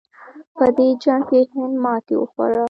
[0.57, 2.59] په دې جنګ کې هند ماتې وخوړه.